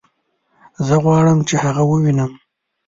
[0.85, 2.31] زه غواړم چې هغه ووينم